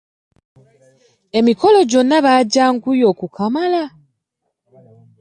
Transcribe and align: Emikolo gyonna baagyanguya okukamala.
Emikolo 1.39 1.79
gyonna 1.91 2.17
baagyanguya 2.25 3.05
okukamala. 3.13 3.83